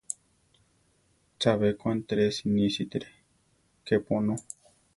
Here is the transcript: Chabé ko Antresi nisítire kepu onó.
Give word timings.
Chabé 1.39 1.69
ko 1.79 1.85
Antresi 1.93 2.43
nisítire 2.53 3.09
kepu 3.85 4.09
onó. 4.19 4.35